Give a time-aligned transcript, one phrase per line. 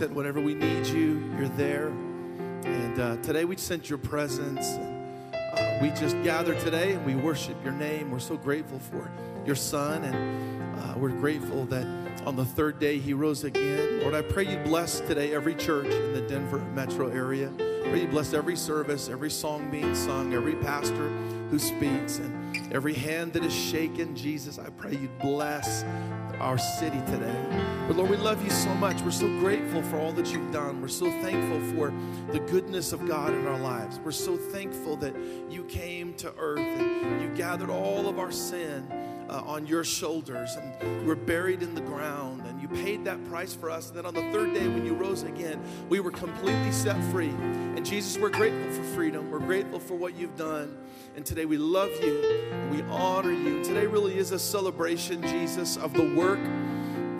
[0.00, 1.88] said, whenever we need you, you're there.
[1.88, 4.66] And uh, today we sense your presence.
[4.66, 8.10] Uh, we just gather today and we worship your name.
[8.10, 9.10] We're so grateful for
[9.44, 11.84] your son, and uh, we're grateful that
[12.24, 14.00] on the third day he rose again.
[14.00, 17.52] Lord, I pray you bless today every church in the Denver metro area.
[17.58, 21.10] Pray you bless every service, every song being sung, every pastor
[21.50, 24.16] who speaks, and every hand that is shaken.
[24.16, 25.82] Jesus, I pray you bless
[26.40, 27.44] our city today.
[27.86, 29.00] But Lord, we love you so much.
[29.02, 30.80] We're so grateful for all that you've done.
[30.80, 31.92] We're so thankful for
[32.32, 34.00] the goodness of God in our lives.
[34.02, 35.14] We're so thankful that
[35.48, 38.90] you came to earth and you gathered all of our sin
[39.28, 43.88] uh, on your shoulders and were buried in the ground paid that price for us.
[43.88, 47.28] And then on the third day, when you rose again, we were completely set free.
[47.30, 49.30] And Jesus, we're grateful for freedom.
[49.30, 50.76] We're grateful for what you've done.
[51.16, 52.40] And today we love you
[52.70, 53.62] we honor you.
[53.64, 56.38] Today really is a celebration, Jesus, of the work.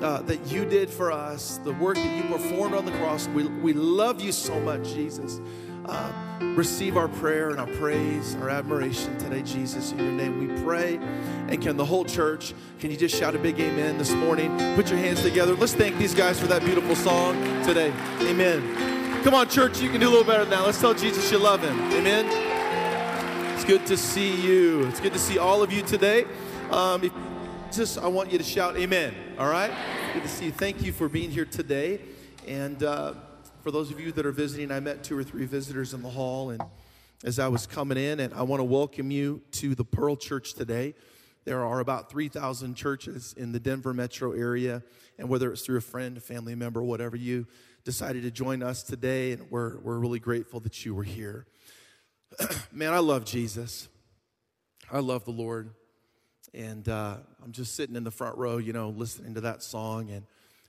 [0.01, 3.29] Uh, that you did for us, the work that you performed on the cross.
[3.29, 5.43] We, we love you so much, Jesus.
[5.87, 6.13] Uh,
[6.55, 9.93] receive our prayer and our praise, our admiration today, Jesus.
[9.93, 10.97] In your name we pray.
[11.49, 14.57] And can the whole church, can you just shout a big amen this morning?
[14.77, 15.55] Put your hands together.
[15.55, 17.93] Let's thank these guys for that beautiful song today.
[18.21, 19.23] Amen.
[19.25, 20.65] Come on, church, you can do a little better than that.
[20.65, 21.79] Let's tell Jesus you love him.
[21.93, 22.27] Amen.
[23.55, 24.87] It's good to see you.
[24.87, 26.25] It's good to see all of you today.
[26.71, 27.13] Um, if,
[27.73, 29.15] just, I want you to shout amen.
[29.39, 29.71] All right?
[30.15, 30.53] Good to see you.
[30.53, 32.01] Thank you for being here today.
[32.47, 33.15] And, uh,
[33.63, 36.09] for those of you that are visiting, I met two or three visitors in the
[36.09, 36.63] hall, and
[37.25, 40.55] as I was coming in, and I want to welcome you to the Pearl Church
[40.55, 40.95] today.
[41.45, 44.83] There are about 3,000 churches in the Denver metro area,
[45.19, 47.47] and whether it's through a friend, a family member, whatever, you
[47.85, 51.47] decided to join us today, and we're, we're really grateful that you were here.
[52.73, 53.89] Man, I love Jesus.
[54.91, 55.71] I love the Lord.
[56.55, 60.11] And uh, I'm just sitting in the front row, you know, listening to that song
[60.11, 60.25] and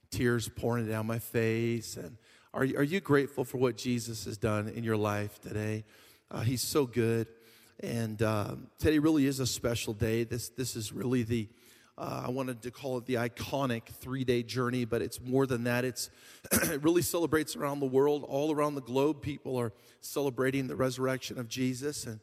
[0.09, 1.95] tears pouring down my face.
[1.95, 2.17] And
[2.53, 5.85] are, are you grateful for what Jesus has done in your life today?
[6.29, 7.27] Uh, he's so good.
[7.79, 10.25] And um, today really is a special day.
[10.25, 11.47] This, this is really the,
[11.97, 15.63] uh, I wanted to call it the iconic three day journey, but it's more than
[15.63, 15.85] that.
[15.85, 16.09] It's,
[16.51, 19.21] it really celebrates around the world, all around the globe.
[19.21, 22.05] People are celebrating the resurrection of Jesus.
[22.05, 22.19] And,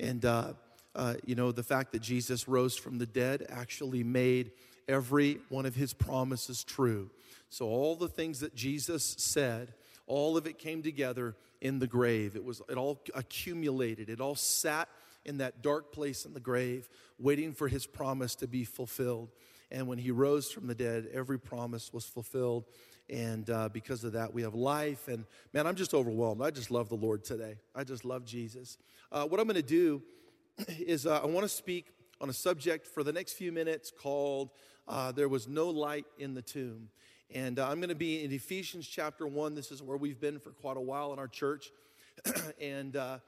[0.00, 0.52] and uh,
[0.96, 4.50] uh, you know, the fact that Jesus rose from the dead actually made
[4.90, 7.10] every one of his promises true.
[7.48, 9.72] So, all the things that Jesus said,
[10.06, 12.36] all of it came together in the grave.
[12.36, 14.88] It, was, it all accumulated, it all sat
[15.24, 19.30] in that dark place in the grave, waiting for his promise to be fulfilled.
[19.70, 22.64] And when he rose from the dead, every promise was fulfilled.
[23.08, 25.08] And uh, because of that, we have life.
[25.08, 26.42] And man, I'm just overwhelmed.
[26.42, 27.56] I just love the Lord today.
[27.74, 28.78] I just love Jesus.
[29.12, 30.02] Uh, what I'm going to do
[30.68, 31.86] is uh, I want to speak
[32.20, 34.50] on a subject for the next few minutes called
[34.88, 36.88] uh, There Was No Light in the Tomb.
[37.32, 39.54] And uh, I'm going to be in Ephesians chapter 1.
[39.54, 41.70] This is where we've been for quite a while in our church.
[42.60, 43.18] and uh,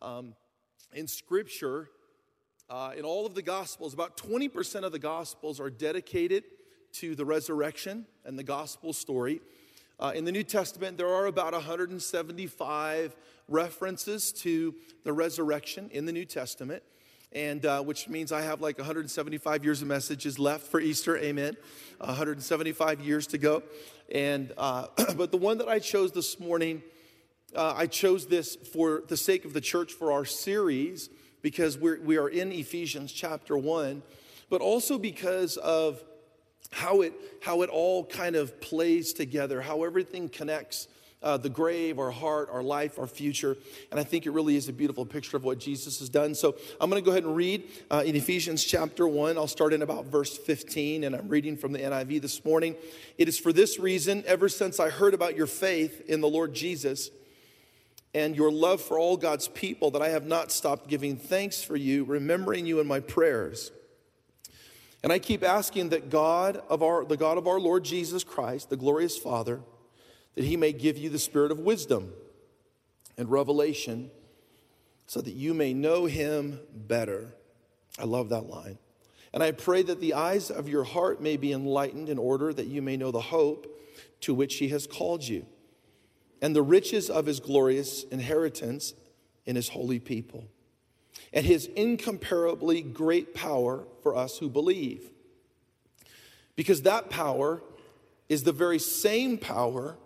[0.00, 0.34] um,
[0.92, 1.90] in Scripture,
[2.70, 6.44] uh, in all of the Gospels, about 20% of the Gospels are dedicated
[6.92, 9.40] to the resurrection and the gospel story.
[10.00, 13.16] Uh, in the New Testament, there are about 175
[13.48, 16.82] references to the resurrection in the New Testament
[17.32, 21.16] and uh, which means I have like 175 years of messages left for Easter.
[21.18, 21.56] Amen.
[21.98, 23.62] 175 years to go.
[24.12, 26.82] And uh, but the one that I chose this morning,
[27.54, 31.10] uh, I chose this for the sake of the church for our series
[31.42, 34.02] because we're, we are in Ephesians chapter one,
[34.50, 36.02] but also because of
[36.70, 40.88] how it how it all kind of plays together, how everything connects
[41.22, 43.56] uh, the grave, our heart, our life, our future.
[43.90, 46.34] And I think it really is a beautiful picture of what Jesus has done.
[46.34, 49.36] So I'm going to go ahead and read uh, in Ephesians chapter 1.
[49.36, 52.76] I'll start in about verse 15, and I'm reading from the NIV this morning.
[53.16, 56.54] It is for this reason, ever since I heard about your faith in the Lord
[56.54, 57.10] Jesus
[58.14, 61.76] and your love for all God's people, that I have not stopped giving thanks for
[61.76, 63.70] you, remembering you in my prayers.
[65.02, 68.70] And I keep asking that God of our, the God of our Lord Jesus Christ,
[68.70, 69.60] the glorious Father,
[70.34, 72.12] that he may give you the spirit of wisdom
[73.16, 74.10] and revelation
[75.06, 77.34] so that you may know him better.
[77.98, 78.78] I love that line.
[79.32, 82.66] And I pray that the eyes of your heart may be enlightened in order that
[82.66, 83.66] you may know the hope
[84.20, 85.46] to which he has called you
[86.40, 88.94] and the riches of his glorious inheritance
[89.46, 90.44] in his holy people
[91.32, 95.10] and his incomparably great power for us who believe.
[96.56, 97.62] Because that power
[98.28, 99.96] is the very same power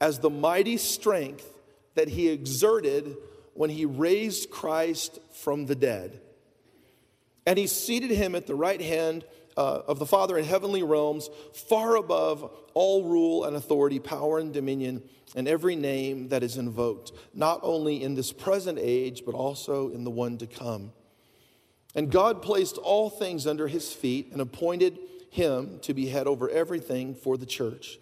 [0.00, 1.46] as the mighty strength
[1.94, 3.16] that he exerted
[3.54, 6.20] when he raised Christ from the dead.
[7.46, 9.24] And he seated him at the right hand
[9.56, 14.52] uh, of the Father in heavenly realms, far above all rule and authority, power and
[14.52, 15.02] dominion,
[15.34, 20.04] and every name that is invoked, not only in this present age, but also in
[20.04, 20.92] the one to come.
[21.94, 24.98] And God placed all things under his feet and appointed
[25.30, 27.98] him to be head over everything for the church.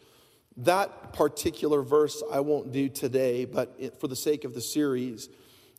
[0.58, 5.28] That particular verse I won't do today, but for the sake of the series,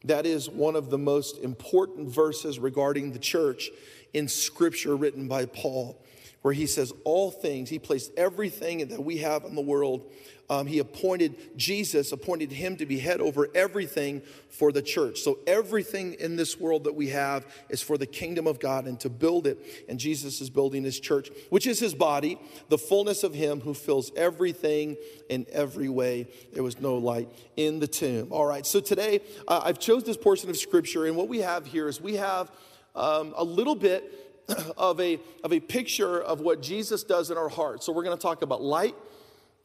[0.06, 3.70] that is one of the most important verses regarding the church
[4.14, 6.02] in scripture written by Paul,
[6.42, 10.10] where he says, All things, he placed everything that we have in the world
[10.50, 15.20] um, he appointed Jesus, appointed him to be head over everything for the church.
[15.20, 19.00] So everything in this world that we have is for the kingdom of God and
[19.02, 19.86] to build it.
[19.88, 22.40] And Jesus is building his church, which is his body,
[22.70, 24.98] the fullness of him who fills everything
[25.30, 26.28] in every way.
[26.54, 28.30] There was no light in the tomb.
[28.32, 31.68] All right, so today uh, I've chose this portion of scripture, and what we have
[31.68, 32.52] here is we have
[32.96, 34.29] um, a little bit
[34.78, 37.84] of a, of a picture of what Jesus does in our heart.
[37.84, 38.96] So we're going to talk about light.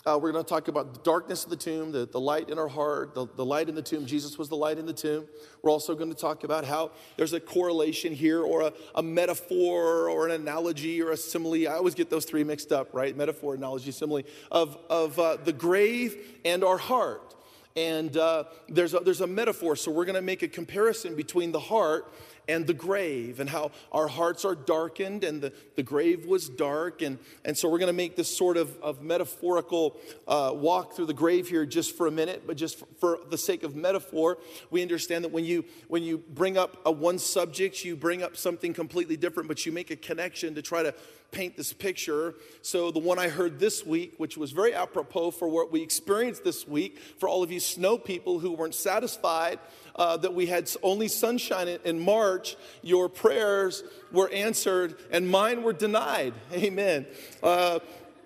[0.07, 2.59] Uh, we're going to talk about the darkness of the tomb, the, the light in
[2.59, 4.05] our heart, the, the light in the tomb.
[4.05, 5.25] Jesus was the light in the tomb.
[5.63, 10.11] We're also going to talk about how there's a correlation here or a, a metaphor
[10.11, 11.67] or an analogy or a simile.
[11.67, 13.17] I always get those three mixed up, right?
[13.17, 17.35] Metaphor, analogy, simile of, of uh, the grave and our heart.
[17.77, 21.51] And uh, there's, a, there's a metaphor, so we're going to make a comparison between
[21.51, 22.13] the heart
[22.49, 27.03] and the grave and how our hearts are darkened and the, the grave was dark.
[27.03, 29.97] And, and so we're going to make this sort of, of metaphorical
[30.27, 33.39] uh, walk through the grave here just for a minute, but just for, for, the
[33.39, 34.39] sake of metaphor,
[34.71, 38.37] we understand that when you, when you bring up a one subject, you bring up
[38.37, 40.95] something completely different, but you make a connection to try to
[41.35, 42.35] paint this picture.
[42.63, 46.45] So, the one I heard this week, which was very apropos for what we experienced
[46.45, 49.59] this week, for all of you snow people who weren't satisfied
[49.97, 53.83] uh, that we had only sunshine in March, your prayers
[54.13, 56.35] were answered and mine were denied.
[56.53, 57.07] Amen.
[57.43, 57.81] Uh,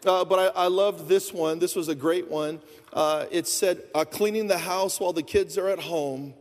[0.07, 1.59] uh, but I, I, loved this one.
[1.59, 2.61] This was a great one.
[2.93, 6.35] Uh, it said, uh, cleaning the house while the kids are at home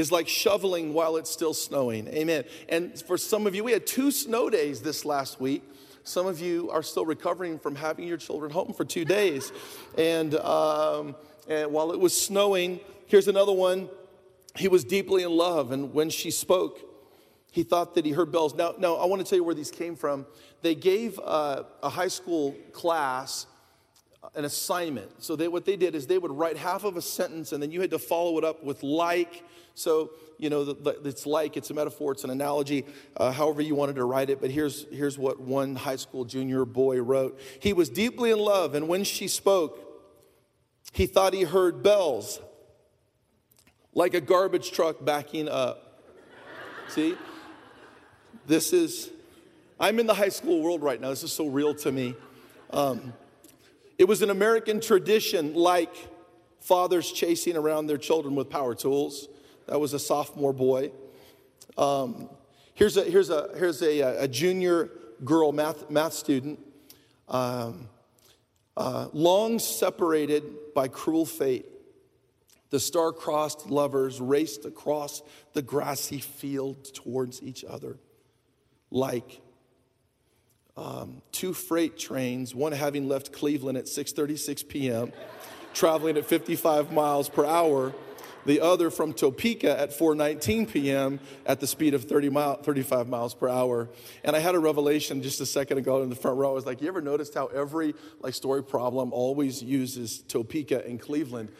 [0.00, 2.08] is like shoveling while it's still snowing.
[2.08, 2.44] Amen.
[2.68, 5.62] And for some of you, we had two snow days this last week.
[6.02, 9.52] Some of you are still recovering from having your children home for two days.
[9.98, 11.14] And, um,
[11.46, 13.90] and while it was snowing, here's another one.
[14.56, 16.80] He was deeply in love, and when she spoke,
[17.52, 18.54] he thought that he heard bells.
[18.54, 20.26] Now, now I want to tell you where these came from.
[20.62, 23.46] They gave uh, a high school class
[24.34, 25.22] an assignment.
[25.22, 27.70] So they, what they did is they would write half of a sentence, and then
[27.70, 29.44] you had to follow it up with like.
[29.74, 32.84] So you know, the, the, it's like it's a metaphor, it's an analogy,
[33.16, 34.40] uh, however you wanted to write it.
[34.40, 37.40] But here's here's what one high school junior boy wrote.
[37.60, 39.86] He was deeply in love, and when she spoke,
[40.92, 42.40] he thought he heard bells
[43.94, 46.02] like a garbage truck backing up.
[46.88, 47.16] See?
[48.46, 49.10] This is,
[49.78, 51.10] I'm in the high school world right now.
[51.10, 52.14] This is so real to me.
[52.70, 53.12] Um,
[54.00, 55.94] it was an American tradition like
[56.58, 59.28] fathers chasing around their children with power tools.
[59.66, 60.92] That was a sophomore boy.
[61.76, 62.30] Um,
[62.72, 64.90] here's a, here's a, here's a, a junior
[65.22, 66.60] girl math, math student,
[67.28, 67.90] um,
[68.74, 71.66] uh, long separated by cruel fate.
[72.70, 75.20] The star-crossed lovers raced across
[75.52, 77.98] the grassy field towards each other
[78.90, 79.42] like
[80.80, 85.12] um, two freight trains, one having left Cleveland at 6:36 p.m.,
[85.74, 87.94] traveling at 55 miles per hour,
[88.46, 91.20] the other from Topeka at 4:19 p.m.
[91.44, 93.90] at the speed of 30 mile, 35 miles per hour.
[94.24, 96.50] And I had a revelation just a second ago in the front row.
[96.50, 100.98] I was like, "You ever noticed how every like story problem always uses Topeka and
[100.98, 101.50] Cleveland?"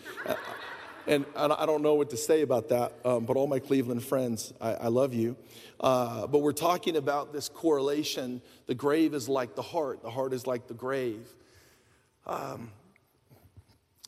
[1.07, 4.53] And I don't know what to say about that, um, but all my Cleveland friends,
[4.61, 5.37] I, I love you.
[5.81, 8.43] Uh, but we're talking about this correlation.
[8.67, 11.27] The grave is like the heart, the heart is like the grave.
[12.27, 12.71] Um,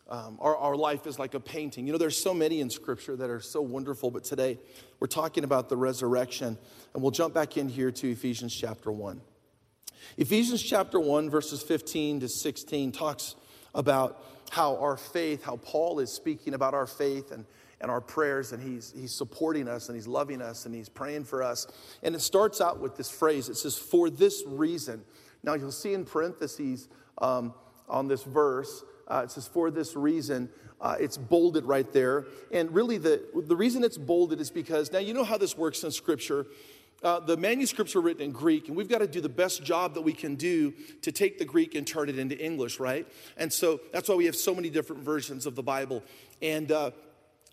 [0.08, 1.86] um, our, our life is like a painting.
[1.86, 4.58] You know, there's so many in Scripture that are so wonderful, but today
[5.00, 6.58] we're talking about the resurrection.
[6.92, 9.22] And we'll jump back in here to Ephesians chapter 1.
[10.18, 13.36] Ephesians chapter 1, verses 15 to 16, talks
[13.74, 17.46] about how our faith, how Paul is speaking about our faith and,
[17.80, 21.24] and our prayers, and he's, he's supporting us and he's loving us and he's praying
[21.24, 21.66] for us.
[22.02, 25.04] And it starts out with this phrase it says, For this reason.
[25.42, 27.54] Now you'll see in parentheses um,
[27.88, 30.50] on this verse, uh, it says, For this reason.
[30.82, 32.26] Uh, it's bolded right there.
[32.50, 35.82] And really, the, the reason it's bolded is because now you know how this works
[35.84, 36.46] in Scripture.
[37.02, 39.94] Uh, the manuscripts are written in Greek, and we've got to do the best job
[39.94, 43.06] that we can do to take the Greek and turn it into English, right?
[43.36, 46.02] And so that's why we have so many different versions of the Bible.
[46.40, 46.92] And uh,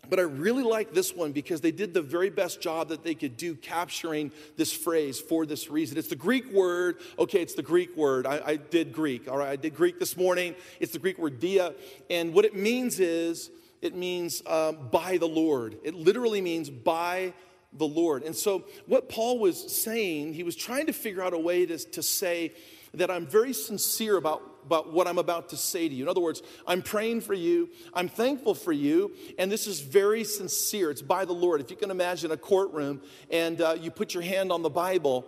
[0.08, 3.14] but I really like this one because they did the very best job that they
[3.14, 5.98] could do capturing this phrase for this reason.
[5.98, 7.00] It's the Greek word.
[7.18, 8.26] Okay, it's the Greek word.
[8.26, 9.28] I, I did Greek.
[9.28, 10.54] All right, I did Greek this morning.
[10.80, 11.74] It's the Greek word dia.
[12.08, 13.50] And what it means is
[13.82, 15.76] it means um, by the Lord.
[15.84, 17.34] It literally means by
[17.72, 18.22] the Lord.
[18.22, 21.78] And so, what Paul was saying, he was trying to figure out a way to,
[21.78, 22.52] to say
[22.94, 26.04] that I'm very sincere about, about what I'm about to say to you.
[26.04, 30.24] In other words, I'm praying for you, I'm thankful for you, and this is very
[30.24, 30.90] sincere.
[30.90, 31.60] It's by the Lord.
[31.60, 33.00] If you can imagine a courtroom
[33.30, 35.26] and uh, you put your hand on the Bible,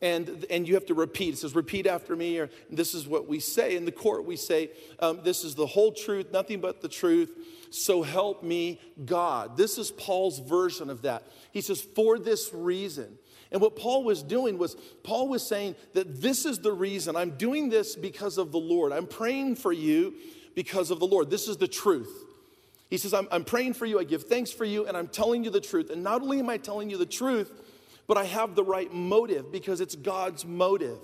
[0.00, 1.34] and, and you have to repeat.
[1.34, 3.76] It says, repeat after me, or this is what we say.
[3.76, 7.34] In the court, we say, um, this is the whole truth, nothing but the truth.
[7.70, 9.56] So help me, God.
[9.56, 11.24] This is Paul's version of that.
[11.52, 13.18] He says, for this reason.
[13.50, 17.16] And what Paul was doing was, Paul was saying that this is the reason.
[17.16, 18.92] I'm doing this because of the Lord.
[18.92, 20.14] I'm praying for you
[20.54, 21.30] because of the Lord.
[21.30, 22.24] This is the truth.
[22.90, 23.98] He says, I'm, I'm praying for you.
[23.98, 25.90] I give thanks for you, and I'm telling you the truth.
[25.90, 27.52] And not only am I telling you the truth,
[28.08, 30.98] but I have the right motive because it's God's motive.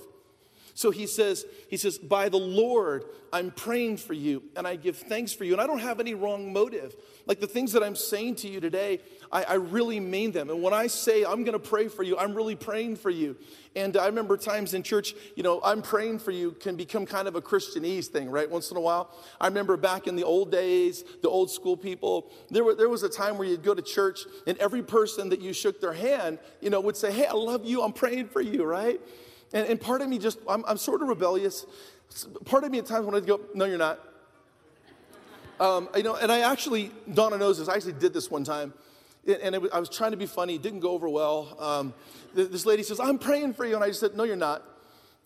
[0.77, 4.97] So he says, he says, by the Lord, I'm praying for you and I give
[4.97, 5.53] thanks for you.
[5.53, 6.97] And I don't have any wrong motive.
[7.27, 9.01] Like the things that I'm saying to you today,
[9.31, 10.51] I, I really mean them.
[10.51, 13.37] And when I say I'm going to pray for you, I'm really praying for you.
[13.77, 17.29] And I remember times in church, you know, I'm praying for you can become kind
[17.29, 18.51] of a Christianese thing, right?
[18.51, 19.11] Once in a while.
[19.41, 23.05] I remember back in the old days, the old school people, there, were, there was
[23.05, 26.41] a time where you'd go to church and every person that you shook their hand,
[26.61, 27.83] you know, would say, Hey, I love you.
[27.83, 29.01] I'm praying for you, right?
[29.55, 31.65] And, and part of me just, I'm, I'm sort of rebellious.
[32.45, 34.01] Part of me at times when I go, No, you're not.
[35.61, 38.75] Um, you know, and I actually, Donna knows this, I actually did this one time.
[39.27, 41.57] And it, I was trying to be funny, it didn't go over well.
[41.59, 41.95] Um,
[42.35, 43.77] this lady says, I'm praying for you.
[43.77, 44.63] And I just said, No, you're not.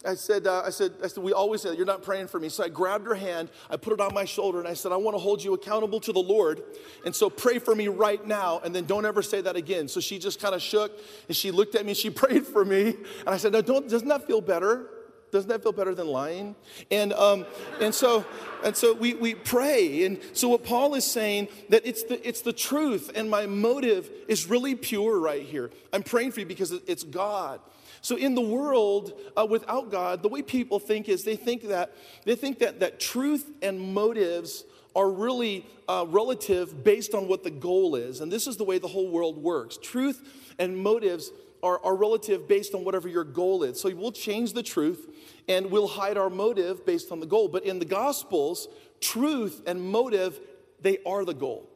[0.09, 2.49] I said, uh, I said, I said, we always say, you're not praying for me.
[2.49, 4.97] So I grabbed her hand, I put it on my shoulder, and I said, I
[4.97, 6.62] want to hold you accountable to the Lord.
[7.05, 9.87] And so pray for me right now, and then don't ever say that again.
[9.87, 10.99] So she just kind of shook,
[11.29, 12.97] and she looked at me, and she prayed for me.
[13.21, 14.87] And I said, No, don't, doesn't that feel better?
[15.31, 16.57] Doesn't that feel better than lying?
[16.91, 17.47] And, um,
[17.81, 18.25] and so,
[18.65, 20.05] and so we, we pray.
[20.05, 24.11] And so what Paul is saying, that it's the, it's the truth, and my motive
[24.27, 25.71] is really pure right here.
[25.93, 27.61] I'm praying for you because it's God.
[28.01, 31.95] So in the world uh, without God, the way people think is they think that
[32.25, 37.51] they think that that truth and motives are really uh, relative based on what the
[37.51, 39.79] goal is, and this is the way the whole world works.
[39.83, 41.31] Truth and motives
[41.62, 43.81] are, are relative based on whatever your goal is.
[43.81, 45.09] So we'll change the truth
[45.49, 47.49] and we'll hide our motive based on the goal.
[47.49, 48.69] But in the Gospels,
[49.00, 50.38] truth and motive
[50.81, 51.69] they are the goal.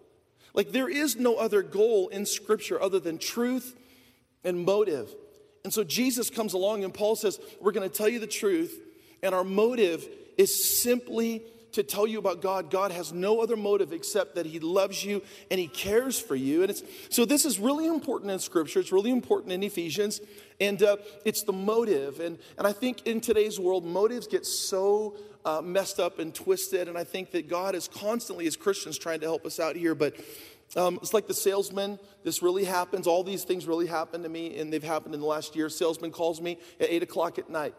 [0.55, 3.77] Like there is no other goal in Scripture other than truth
[4.45, 5.15] and motive.
[5.65, 8.81] And so Jesus comes along and Paul says, We're going to tell you the truth,
[9.23, 12.71] and our motive is simply to tell you about God.
[12.71, 16.63] God has no other motive except that He loves you and He cares for you.
[16.63, 18.81] And it's so this is really important in Scripture.
[18.81, 20.21] It's really important in Ephesians,
[20.61, 22.21] and uh, it's the motive.
[22.21, 26.89] And and I think in today's world, motives get so uh, messed up and twisted.
[26.89, 29.95] And I think that God is constantly, as Christians, trying to help us out here,
[29.95, 30.17] but.
[30.75, 31.99] Um, it's like the salesman.
[32.25, 33.07] This really happens.
[33.07, 35.69] All these things really happen to me, and they've happened in the last year.
[35.69, 37.75] Salesman calls me at 8 o'clock at night.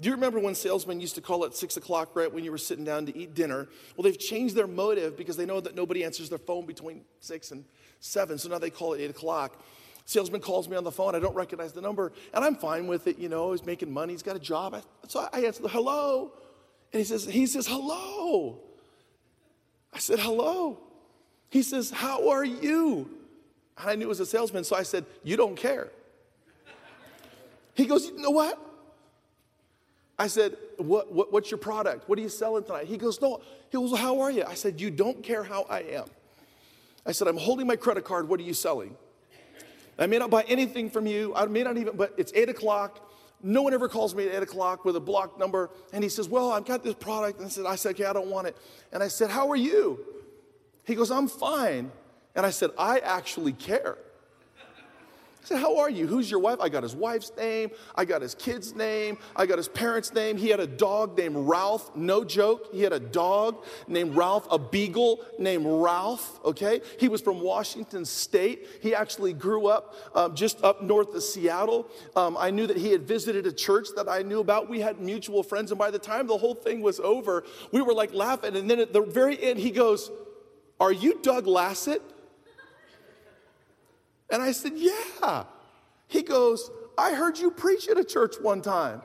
[0.00, 2.58] Do you remember when salesmen used to call at 6 o'clock right when you were
[2.58, 3.66] sitting down to eat dinner?
[3.96, 7.50] Well, they've changed their motive because they know that nobody answers their phone between 6
[7.52, 7.64] and
[8.00, 9.64] 7, so now they call at 8 o'clock.
[10.04, 11.14] Salesman calls me on the phone.
[11.14, 13.18] I don't recognize the number, and I'm fine with it.
[13.18, 14.12] You know, he's making money.
[14.12, 14.74] He's got a job.
[14.74, 16.32] I, so I answer the hello,
[16.92, 18.60] and he says, he says hello.
[19.92, 20.78] I said hello.
[21.48, 23.08] He says, How are you?
[23.78, 25.90] And I knew it was a salesman, so I said, You don't care.
[27.74, 28.60] He goes, You know what?
[30.18, 32.08] I said, what, what, What's your product?
[32.08, 32.86] What are you selling tonight?
[32.86, 33.40] He goes, No.
[33.70, 34.44] He goes, How are you?
[34.44, 36.06] I said, You don't care how I am.
[37.04, 38.28] I said, I'm holding my credit card.
[38.28, 38.96] What are you selling?
[39.98, 41.34] I may not buy anything from you.
[41.34, 43.02] I may not even, but it's eight o'clock.
[43.42, 45.70] No one ever calls me at eight o'clock with a block number.
[45.92, 47.38] And he says, Well, I've got this product.
[47.38, 48.56] And I said, I said, Okay, I don't want it.
[48.92, 50.00] And I said, How are you?
[50.84, 51.90] He goes, I'm fine.
[52.34, 53.96] And I said, I actually care.
[55.46, 56.08] Said, How are you?
[56.08, 56.58] Who's your wife?
[56.60, 57.70] I got his wife's name.
[57.94, 59.16] I got his kid's name.
[59.36, 60.36] I got his parents' name.
[60.36, 61.94] He had a dog named Ralph.
[61.94, 62.66] No joke.
[62.72, 66.80] He had a dog named Ralph, a beagle named Ralph, okay?
[66.98, 68.66] He was from Washington State.
[68.80, 71.86] He actually grew up um, just up north of Seattle.
[72.16, 74.68] Um, I knew that he had visited a church that I knew about.
[74.68, 75.70] We had mutual friends.
[75.70, 78.56] And by the time the whole thing was over, we were like laughing.
[78.56, 80.10] And then at the very end, he goes,
[80.80, 82.02] are you Doug Lassett?
[84.30, 85.44] And I said, Yeah.
[86.08, 89.02] He goes, I heard you preach at a church one time.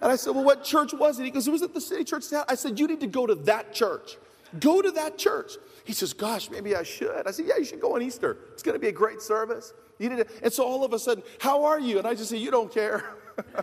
[0.00, 1.24] And I said, Well, what church was it?
[1.24, 2.24] He goes, It was at the city church.
[2.48, 4.16] I said, You need to go to that church.
[4.60, 5.52] Go to that church.
[5.84, 7.26] He says, Gosh, maybe I should.
[7.26, 8.38] I said, Yeah, you should go on Easter.
[8.52, 9.72] It's going to be a great service.
[9.98, 10.26] You need to.
[10.42, 11.98] And so all of a sudden, How are you?
[11.98, 13.04] And I just say, You don't care.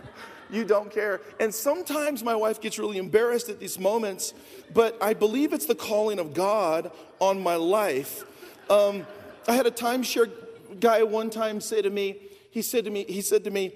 [0.50, 1.20] you don't care.
[1.38, 4.34] And sometimes my wife gets really embarrassed at these moments,
[4.74, 6.90] but I believe it's the calling of God
[7.20, 8.24] on my life.
[8.68, 9.06] Um,
[9.46, 10.30] I had a timeshare
[10.78, 13.72] guy one time say to me, he said to me, he said to me,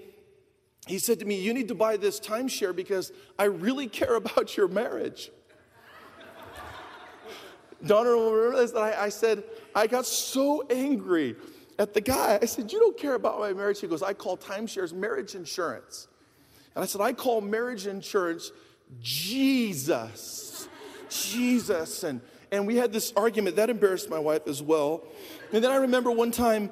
[0.87, 4.57] he said to me, You need to buy this timeshare because I really care about
[4.57, 5.31] your marriage.
[7.85, 8.73] Donna will remember this.
[8.73, 11.37] That I, I said, I got so angry
[11.79, 12.39] at the guy.
[12.41, 13.81] I said, You don't care about my marriage.
[13.81, 16.09] He goes, I call timeshares marriage insurance.
[16.75, 18.53] And I said, I call marriage insurance
[19.01, 20.69] Jesus.
[21.09, 22.03] Jesus.
[22.03, 22.21] And,
[22.51, 25.05] and we had this argument that embarrassed my wife as well.
[25.53, 26.71] And then I remember one time,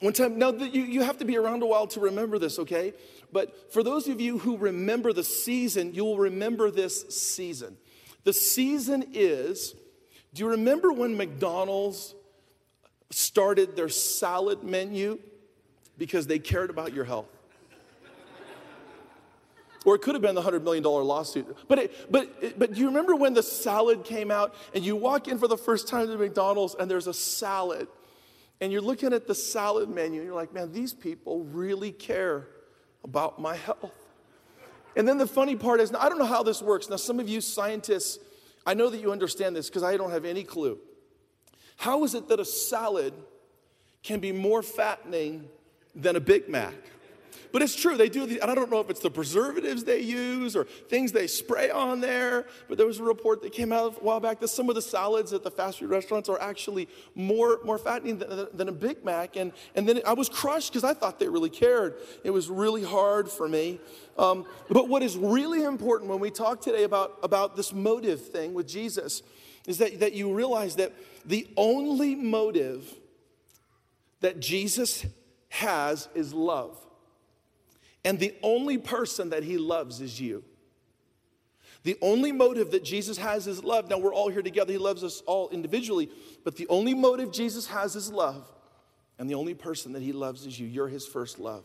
[0.00, 2.94] one time, now you, you have to be around a while to remember this, okay?
[3.32, 7.76] But for those of you who remember the season, you will remember this season.
[8.24, 9.74] The season is,
[10.32, 12.14] do you remember when McDonald's
[13.10, 15.18] started their salad menu
[15.98, 17.28] because they cared about your health?
[19.84, 21.56] Or it could have been the $100 million lawsuit.
[21.66, 25.26] But, it, but, but do you remember when the salad came out and you walk
[25.26, 27.88] in for the first time to McDonald's and there's a salad
[28.60, 32.48] and you're looking at the salad menu and you're like, man, these people really care
[33.02, 33.94] about my health.
[34.96, 36.90] And then the funny part is, now, I don't know how this works.
[36.90, 38.18] Now, some of you scientists,
[38.66, 40.78] I know that you understand this because I don't have any clue.
[41.76, 43.14] How is it that a salad
[44.02, 45.48] can be more fattening
[45.94, 46.74] than a Big Mac?
[47.52, 50.00] But it's true, they do, the, and I don't know if it's the preservatives they
[50.00, 53.96] use or things they spray on there, but there was a report that came out
[53.96, 56.88] a while back that some of the salads at the fast food restaurants are actually
[57.14, 59.36] more, more fattening than, than a Big Mac.
[59.36, 61.94] And, and then I was crushed because I thought they really cared.
[62.22, 63.80] It was really hard for me.
[64.16, 68.54] Um, but what is really important when we talk today about, about this motive thing
[68.54, 69.22] with Jesus
[69.66, 70.92] is that, that you realize that
[71.24, 72.94] the only motive
[74.20, 75.04] that Jesus
[75.48, 76.78] has is love.
[78.04, 80.44] And the only person that he loves is you.
[81.82, 83.88] The only motive that Jesus has is love.
[83.88, 84.72] Now, we're all here together.
[84.72, 86.10] He loves us all individually,
[86.44, 88.50] but the only motive Jesus has is love.
[89.18, 90.66] And the only person that he loves is you.
[90.66, 91.64] You're his first love.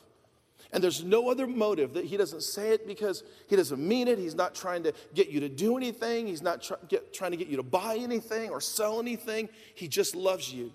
[0.71, 4.17] And there's no other motive that he doesn't say it because he doesn't mean it.
[4.17, 6.27] He's not trying to get you to do anything.
[6.27, 9.47] He's not try, get, trying to get you to buy anything or sell anything.
[9.73, 10.73] He just loves you.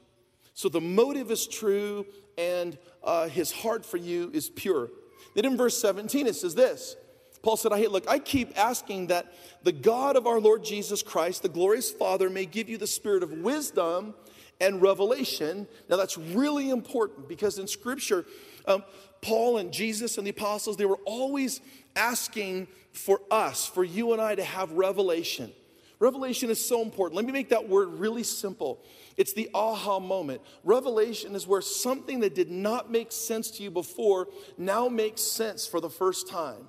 [0.54, 2.06] So the motive is true
[2.38, 4.88] and uh, his heart for you is pure.
[5.34, 6.96] Then in verse 17, it says this
[7.42, 11.42] Paul said, I look, I keep asking that the God of our Lord Jesus Christ,
[11.42, 14.14] the glorious Father, may give you the spirit of wisdom
[14.60, 15.66] and revelation.
[15.88, 18.26] Now that's really important because in Scripture,
[18.66, 18.84] um,
[19.22, 21.60] Paul and Jesus and the apostles, they were always
[21.96, 25.52] asking for us, for you and I to have revelation.
[26.00, 27.16] Revelation is so important.
[27.16, 28.82] Let me make that word really simple.
[29.18, 30.40] It's the aha moment.
[30.64, 35.66] Revelation is where something that did not make sense to you before now makes sense
[35.66, 36.68] for the first time.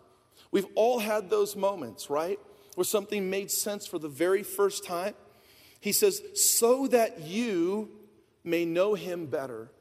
[0.51, 2.39] We've all had those moments, right?
[2.75, 5.13] Where something made sense for the very first time.
[5.79, 7.89] He says, so that you
[8.43, 9.71] may know him better.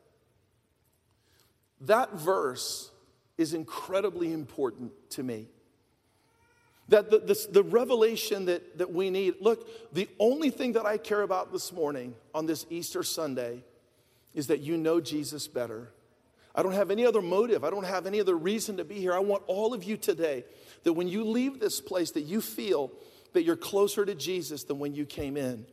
[1.80, 2.92] That verse
[3.36, 5.48] is incredibly important to me.
[6.90, 10.98] That the, the, the, revelation that, that we need, look, the only thing that I
[10.98, 13.64] care about this morning on this Easter Sunday
[14.34, 15.92] is that you know Jesus better.
[16.54, 17.64] I don't have any other motive.
[17.64, 19.12] I don't have any other reason to be here.
[19.12, 20.44] I want all of you today
[20.82, 22.90] that when you leave this place that you feel
[23.32, 25.66] that you're closer to Jesus than when you came in.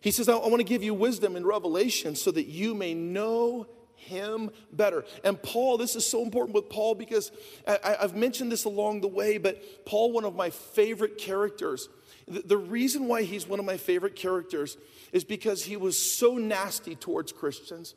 [0.00, 2.94] He says, I, I want to give you wisdom and revelation so that you may
[2.94, 3.66] know
[4.04, 5.04] him better.
[5.22, 7.32] And Paul, this is so important with Paul because
[7.66, 11.88] I, have mentioned this along the way, but Paul, one of my favorite characters,
[12.26, 14.76] the, the reason why he's one of my favorite characters
[15.12, 17.94] is because he was so nasty towards Christians.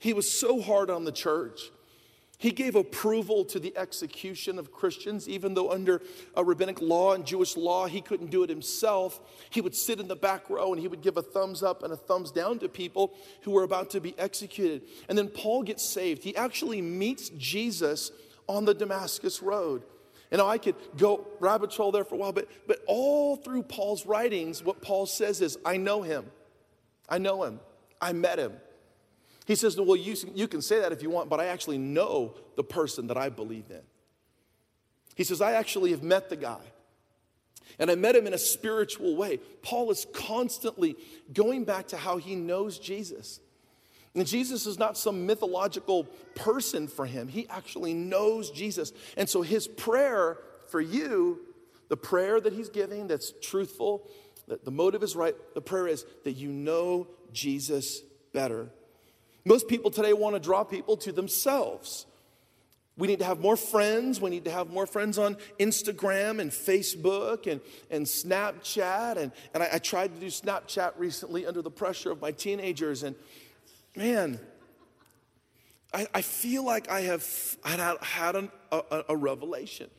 [0.00, 1.70] He was so hard on the church.
[2.44, 6.02] He gave approval to the execution of Christians, even though under
[6.36, 9.18] rabbinic law and Jewish law, he couldn't do it himself.
[9.48, 11.90] He would sit in the back row and he would give a thumbs up and
[11.90, 14.82] a thumbs down to people who were about to be executed.
[15.08, 16.22] And then Paul gets saved.
[16.22, 18.12] He actually meets Jesus
[18.46, 19.84] on the Damascus Road.
[20.30, 24.04] Know, I could go rabbit trail there for a while, but, but all through Paul's
[24.04, 26.26] writings, what Paul says is, I know him.
[27.08, 27.60] I know him.
[28.02, 28.52] I met him.
[29.44, 32.34] He says, Well, you, you can say that if you want, but I actually know
[32.56, 33.82] the person that I believe in.
[35.14, 36.60] He says, I actually have met the guy.
[37.78, 39.38] And I met him in a spiritual way.
[39.62, 40.96] Paul is constantly
[41.32, 43.40] going back to how he knows Jesus.
[44.14, 46.04] And Jesus is not some mythological
[46.36, 48.92] person for him, he actually knows Jesus.
[49.16, 51.40] And so his prayer for you,
[51.88, 54.08] the prayer that he's giving that's truthful,
[54.46, 55.34] that the motive is right.
[55.54, 58.00] The prayer is that you know Jesus
[58.32, 58.70] better.
[59.44, 62.06] Most people today want to draw people to themselves.
[62.96, 64.20] We need to have more friends.
[64.20, 69.16] We need to have more friends on Instagram and Facebook and, and Snapchat.
[69.16, 73.02] And, and I, I tried to do Snapchat recently under the pressure of my teenagers.
[73.02, 73.16] And
[73.96, 74.38] man,
[75.92, 79.90] I, I feel like I have had, had an, a, a revelation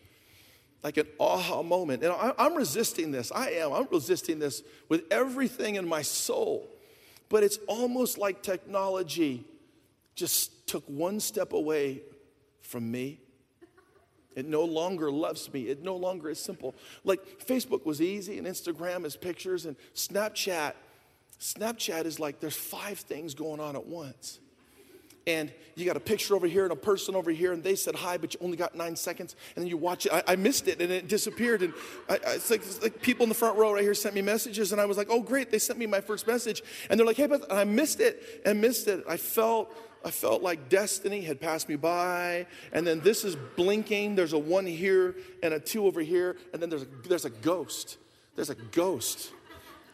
[0.86, 2.04] like an aha moment.
[2.04, 3.32] And I, am resisting this.
[3.32, 3.74] I am.
[3.74, 6.70] I'm resisting this with everything in my soul.
[7.36, 9.44] But it's almost like technology
[10.16, 12.02] just took one step away
[12.62, 13.20] from me.
[14.38, 15.64] It no longer loves me.
[15.64, 16.76] It no longer is simple.
[17.04, 20.76] Like Facebook was easy, and Instagram is pictures, and Snapchat.
[21.38, 24.40] Snapchat is like there's five things going on at once
[25.28, 27.96] and you got a picture over here and a person over here, and they said
[27.96, 30.14] hi, but you only got nine seconds, and then you watch it.
[30.14, 31.64] I, I missed it, and it disappeared.
[31.64, 31.74] And
[32.08, 34.22] I, I, it's, like, it's, like, people in the front row right here sent me
[34.22, 37.08] messages, and I was like, "Oh, great!" They sent me my first message, and they're
[37.08, 39.76] like, "Hey, but I missed it, and missed it." I felt.
[40.04, 44.14] I felt like destiny had passed me by, and then this is blinking.
[44.14, 47.32] There's a one here and a two over here, and then there's a, there's a
[47.32, 47.98] ghost.
[48.36, 49.32] There's a ghost.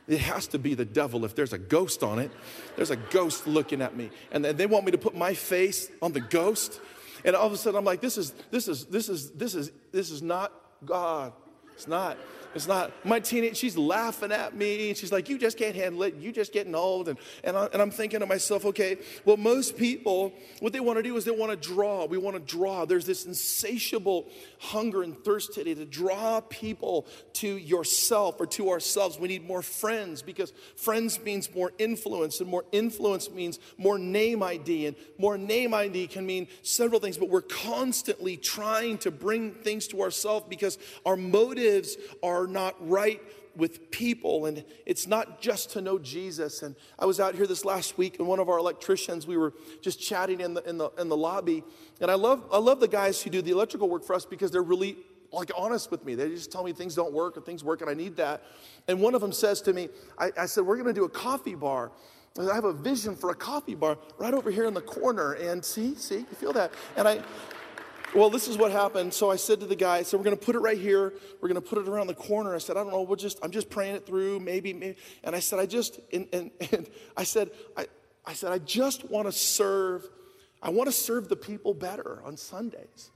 [0.08, 2.32] It has to be the devil if there's a ghost on it.
[2.76, 4.10] There's a ghost looking at me.
[4.32, 6.82] And they want me to put my face on the ghost.
[7.24, 9.72] And all of a sudden I'm like, this is, this is, this is, this is,
[9.92, 10.52] this is not
[10.84, 11.34] God.
[11.76, 12.18] It's not.
[12.54, 14.90] It's not my teenage, she's laughing at me.
[14.90, 16.16] And she's like, You just can't handle it.
[16.16, 17.08] You just getting old.
[17.08, 20.98] And, and, I, and I'm thinking to myself, okay, well, most people, what they want
[20.98, 22.06] to do is they want to draw.
[22.06, 22.86] We want to draw.
[22.86, 24.28] There's this insatiable
[24.60, 29.18] hunger and thirst today to draw people to yourself or to ourselves.
[29.18, 34.44] We need more friends because friends means more influence, and more influence means more name
[34.44, 34.88] ID.
[34.88, 39.88] And more name ID can mean several things, but we're constantly trying to bring things
[39.88, 43.22] to ourselves because our motives are are not right
[43.56, 44.46] with people.
[44.46, 46.64] And it's not just to know jesus.
[46.64, 49.54] And i was out here this last week and one of our electricians we were
[49.82, 51.64] just chatting in the in the in the lobby.
[52.00, 54.52] And i love i love the guys who do the electrical work for us because
[54.52, 54.98] they're really
[55.34, 56.14] like honest with me.
[56.14, 58.44] They just tell me things don't work and things work and i need that.
[58.88, 61.10] And one of them says to me i, I said we're going to do a
[61.10, 61.92] coffee bar.
[62.40, 65.34] I have a vision for a coffee bar right over here in the corner.
[65.34, 66.72] And see, see, you feel that.
[66.96, 67.22] And I,
[68.14, 69.14] well, this is what happened.
[69.14, 71.14] So I said to the guy, so we're going to put it right here.
[71.40, 72.54] We're going to put it around the corner.
[72.54, 73.02] I said, I don't know.
[73.04, 74.40] We'll just, I'm just praying it through.
[74.40, 74.98] Maybe, maybe.
[75.24, 77.88] And I said, I just, and, and, and I said, I,
[78.26, 80.08] I said, I just want to serve,
[80.62, 83.12] I want to serve the people better on Sundays.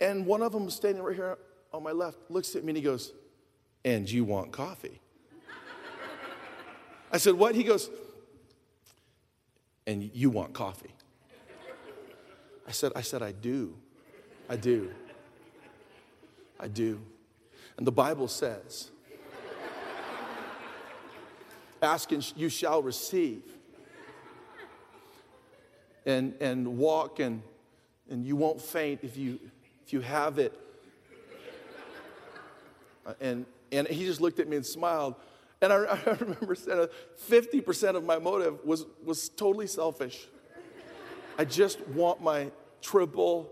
[0.00, 1.38] And one of them standing right here
[1.72, 3.12] on my left looks at me and he goes,
[3.84, 5.00] and you want coffee?
[7.12, 7.54] I said, what?
[7.54, 7.90] He goes,
[9.86, 10.94] and you want coffee.
[12.66, 13.76] I said, I said, I do.
[14.52, 14.90] I do.
[16.60, 17.00] I do.
[17.78, 18.90] And the Bible says,
[21.80, 23.44] ask and you shall receive.
[26.04, 27.40] And, and walk and,
[28.10, 29.40] and you won't faint if you,
[29.86, 30.52] if you have it.
[33.06, 35.14] Uh, and, and he just looked at me and smiled.
[35.62, 36.86] And I, I remember saying uh,
[37.30, 40.28] 50% of my motive was, was totally selfish.
[41.38, 42.50] I just want my
[42.82, 43.50] triple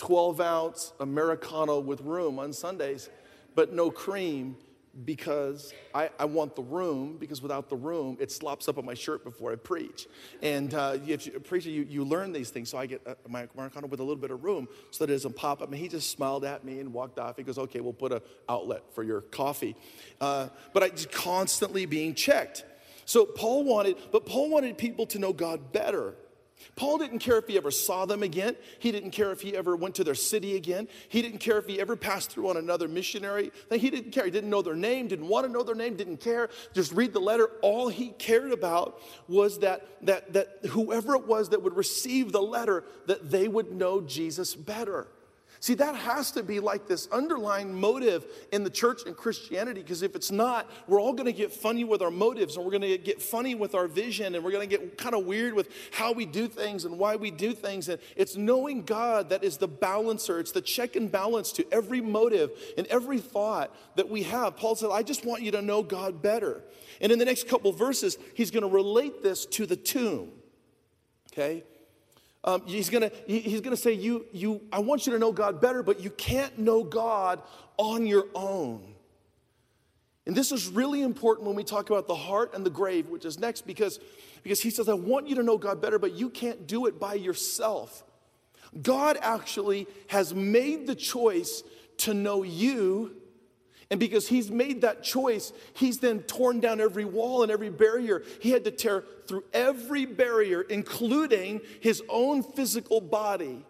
[0.00, 3.10] 12 ounce Americano with room on Sundays,
[3.54, 4.56] but no cream
[5.04, 8.94] because I, I, want the room, because without the room, it slops up on my
[8.94, 10.08] shirt before I preach.
[10.42, 12.70] And uh, you preach, you, you learn these things.
[12.70, 15.16] So I get uh, my Americano with a little bit of room so that it
[15.16, 15.68] doesn't pop up.
[15.70, 17.36] And he just smiled at me and walked off.
[17.36, 19.76] He goes, okay, we'll put an outlet for your coffee.
[20.18, 22.64] Uh, but I just constantly being checked.
[23.04, 26.14] So Paul wanted, but Paul wanted people to know God better.
[26.76, 28.56] Paul didn't care if he ever saw them again.
[28.78, 30.88] He didn't care if he ever went to their city again.
[31.08, 33.52] He didn't care if he ever passed through on another missionary.
[33.70, 34.24] He didn't care.
[34.24, 36.48] He didn't know their name, didn't want to know their name, didn't care.
[36.74, 37.50] Just read the letter.
[37.62, 42.42] All he cared about was that, that, that whoever it was that would receive the
[42.42, 45.08] letter, that they would know Jesus better.
[45.62, 50.00] See, that has to be like this underlying motive in the church and Christianity, because
[50.02, 52.80] if it's not, we're all going to get funny with our motives and we're going
[52.80, 55.68] to get funny with our vision and we're going to get kind of weird with
[55.92, 57.90] how we do things and why we do things.
[57.90, 62.00] And it's knowing God that is the balancer, it's the check and balance to every
[62.00, 64.56] motive and every thought that we have.
[64.56, 66.64] Paul said, I just want you to know God better.
[67.02, 70.30] And in the next couple verses, he's going to relate this to the tomb.
[71.32, 71.64] Okay?
[72.42, 75.82] Um, he's gonna, he's gonna say, you, you, I want you to know God better,
[75.82, 77.42] but you can't know God
[77.76, 78.94] on your own.
[80.26, 83.24] And this is really important when we talk about the heart and the grave, which
[83.24, 84.00] is next, because,
[84.42, 87.00] because he says, I want you to know God better, but you can't do it
[87.00, 88.04] by yourself.
[88.80, 91.62] God actually has made the choice
[91.98, 93.16] to know you
[93.90, 98.22] And because he's made that choice, he's then torn down every wall and every barrier.
[98.40, 103.64] He had to tear through every barrier, including his own physical body.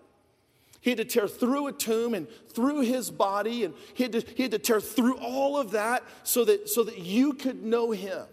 [0.83, 4.21] He had to tear through a tomb and through his body, and he had to,
[4.35, 7.91] he had to tear through all of that so that, so that you could know
[7.91, 8.27] him.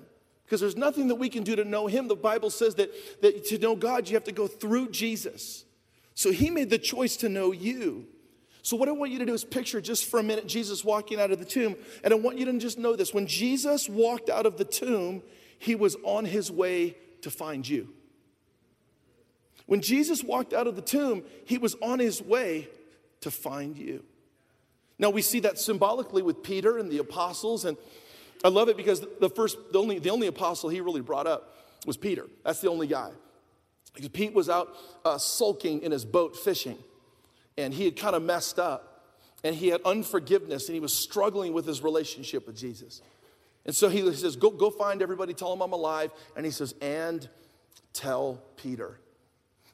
[0.46, 2.08] Because there's nothing that we can do to know him.
[2.08, 2.90] The Bible says that,
[3.22, 5.66] that to know God, you have to go through Jesus.
[6.16, 8.08] So he made the choice to know you.
[8.68, 11.22] So, what I want you to do is picture just for a minute Jesus walking
[11.22, 11.78] out of the tomb.
[12.04, 15.24] And I want you to just know this when Jesus walked out of the tomb,
[15.58, 17.88] he was on his way to find you.
[19.68, 22.68] When Jesus walked out of the tomb, he was on his way
[23.22, 24.04] to find you.
[25.00, 27.64] Now, we see that symbolically with Peter and the apostles.
[27.64, 27.78] And
[28.44, 31.56] I love it because the first, the only, the only apostle he really brought up
[31.86, 32.28] was Peter.
[32.44, 33.12] That's the only guy.
[33.94, 34.76] Because Pete was out
[35.06, 36.78] uh, sulking in his boat fishing
[37.58, 39.06] and he had kind of messed up
[39.44, 43.02] and he had unforgiveness and he was struggling with his relationship with Jesus.
[43.66, 46.12] And so he says, Go, go find everybody, tell them I'm alive.
[46.36, 47.28] And he says, And
[47.94, 49.00] tell Peter.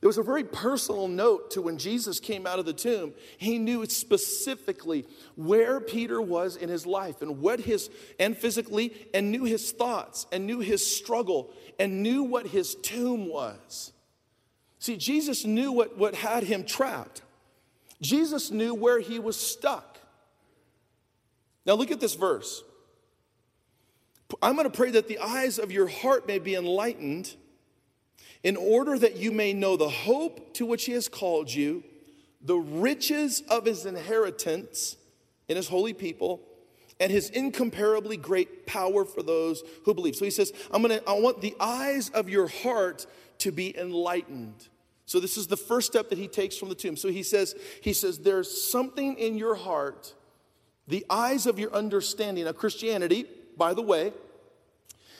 [0.03, 3.13] There was a very personal note to when Jesus came out of the tomb.
[3.37, 5.05] He knew specifically
[5.37, 10.27] where Peter was in his life and what his, and physically, and knew his thoughts
[10.33, 13.93] and knew his struggle and knew what his tomb was.
[14.79, 17.21] See, Jesus knew what, what had him trapped.
[18.03, 19.97] Jesus knew where he was stuck.
[21.65, 22.63] Now, look at this verse.
[24.41, 27.35] I'm going to pray that the eyes of your heart may be enlightened
[28.43, 31.83] in order that you may know the hope to which he has called you,
[32.41, 34.97] the riches of his inheritance
[35.47, 36.41] in his holy people,
[36.99, 40.15] and his incomparably great power for those who believe.
[40.15, 43.05] So he says, I'm going to I want the eyes of your heart
[43.39, 44.67] to be enlightened.
[45.05, 46.95] So this is the first step that he takes from the tomb.
[46.95, 50.13] So he says, he says, there's something in your heart,
[50.87, 52.45] the eyes of your understanding.
[52.45, 53.25] Now, Christianity,
[53.57, 54.13] by the way,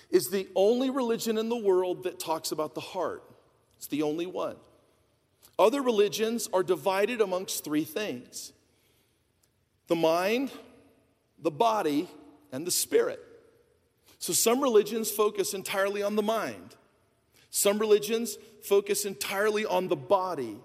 [0.10, 3.24] is the only religion in the world that talks about the heart.
[3.78, 4.56] It's the only one.
[5.60, 8.54] Other religions are divided amongst three things
[9.88, 10.52] the mind,
[11.40, 12.08] the body,
[12.52, 13.20] and the spirit.
[14.18, 16.76] So some religions focus entirely on the mind.
[17.50, 20.58] Some religions focus entirely on the body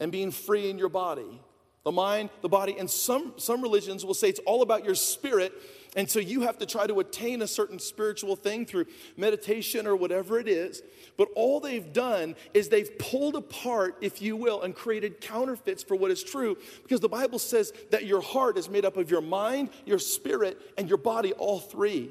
[0.00, 1.40] and being free in your body,
[1.84, 2.76] the mind, the body.
[2.78, 5.52] And some, some religions will say it's all about your spirit.
[5.94, 9.94] And so you have to try to attain a certain spiritual thing through meditation or
[9.94, 10.82] whatever it is.
[11.16, 15.94] But all they've done is they've pulled apart, if you will, and created counterfeits for
[15.94, 16.56] what is true.
[16.82, 20.58] Because the Bible says that your heart is made up of your mind, your spirit,
[20.78, 22.10] and your body, all three.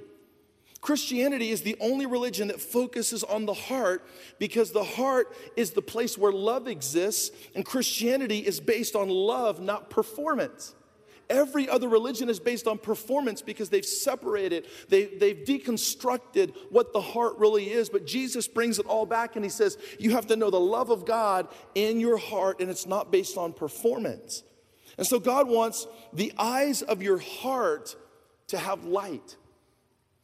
[0.82, 4.04] Christianity is the only religion that focuses on the heart
[4.40, 9.62] because the heart is the place where love exists, and Christianity is based on love,
[9.62, 10.74] not performance.
[11.30, 17.00] Every other religion is based on performance because they've separated, they, they've deconstructed what the
[17.00, 17.90] heart really is.
[17.90, 20.90] But Jesus brings it all back and he says, You have to know the love
[20.90, 24.44] of God in your heart, and it's not based on performance.
[24.98, 27.96] And so God wants the eyes of your heart
[28.48, 29.38] to have light.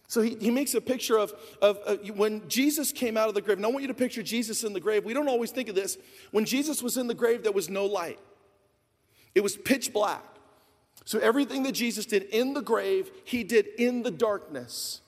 [0.08, 3.41] So he, he makes a picture of, of uh, when Jesus came out of the
[3.41, 3.58] grave.
[3.58, 5.04] And I want you to picture Jesus in the grave.
[5.04, 5.98] We don't always think of this.
[6.32, 8.20] When Jesus was in the grave, there was no light,
[9.36, 10.24] it was pitch black.
[11.06, 15.02] So everything that Jesus did in the grave, he did in the darkness.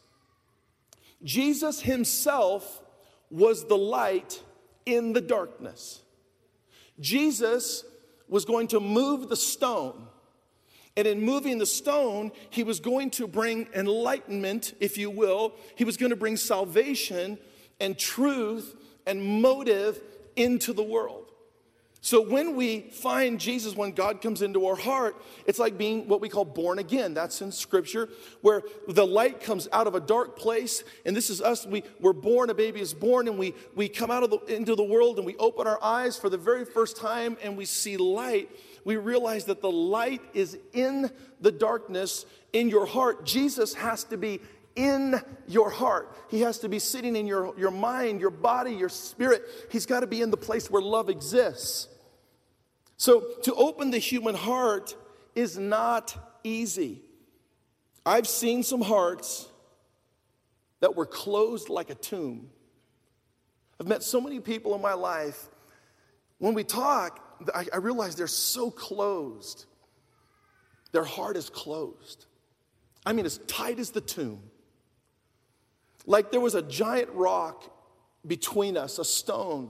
[1.23, 2.81] Jesus himself
[3.29, 4.41] was the light
[4.85, 6.01] in the darkness.
[6.99, 7.83] Jesus
[8.29, 10.07] was going to move the stone
[10.99, 15.53] and in moving the stone, he was going to bring enlightenment, if you will.
[15.75, 17.37] He was going to bring salvation
[17.79, 20.01] and truth and motive
[20.35, 21.28] into the world.
[22.01, 26.21] So when we find Jesus, when God comes into our heart, it's like being what
[26.21, 27.13] we call born again.
[27.13, 28.07] That's in scripture,
[28.41, 30.83] where the light comes out of a dark place.
[31.05, 31.65] And this is us.
[31.65, 34.75] We, we're born, a baby is born, and we, we come out of the, into
[34.75, 37.97] the world and we open our eyes for the very first time and we see
[37.97, 38.49] light
[38.85, 43.25] we realize that the light is in the darkness in your heart.
[43.25, 44.41] Jesus has to be
[44.79, 46.15] in your heart.
[46.29, 49.43] He has to be sitting in your, your mind, your body, your spirit.
[49.69, 51.89] He's got to be in the place where love exists.
[52.95, 54.95] So, to open the human heart
[55.35, 56.15] is not
[56.45, 57.01] easy.
[58.05, 59.47] I've seen some hearts
[60.79, 62.49] that were closed like a tomb.
[63.79, 65.49] I've met so many people in my life.
[66.37, 67.19] When we talk,
[67.53, 69.65] I, I realize they're so closed.
[70.93, 72.25] Their heart is closed.
[73.05, 74.41] I mean, as tight as the tomb.
[76.09, 77.71] Like there was a giant rock
[78.25, 79.69] between us, a stone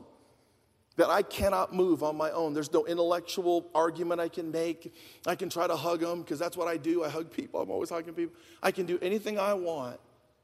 [0.96, 2.54] that I cannot move on my own.
[2.54, 4.96] There's no intellectual argument I can make.
[5.28, 7.04] I can try to hug them because that's what I do.
[7.04, 8.38] I hug people, I'm always hugging people.
[8.64, 10.00] I can do anything I want,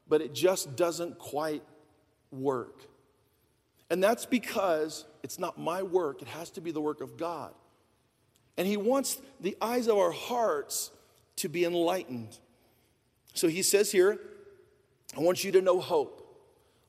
[0.06, 1.62] but it just doesn't quite
[2.30, 2.82] work.
[3.88, 7.54] And that's because it's not my work, it has to be the work of God.
[8.58, 10.90] And He wants the eyes of our hearts
[11.36, 12.38] to be enlightened.
[13.32, 14.20] So He says here,
[15.16, 16.22] I want you to know hope.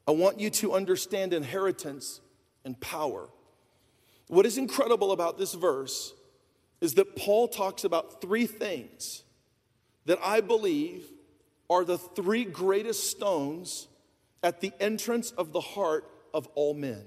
[0.08, 2.22] I want you to understand inheritance
[2.66, 3.30] and power.
[4.28, 6.14] What is incredible about this verse
[6.82, 9.24] is that Paul talks about three things
[10.06, 11.06] that I believe
[11.70, 13.88] are the three greatest stones
[14.44, 17.04] at the entrance of the heart of all men.